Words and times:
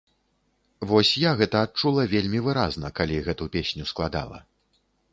Вось 0.91 1.11
я 1.29 1.33
гэта 1.43 1.61
адчула 1.67 2.07
вельмі 2.15 2.39
выразна, 2.49 2.93
калі 3.01 3.23
гэту 3.31 3.53
песню 3.59 3.83
складала. 3.95 4.47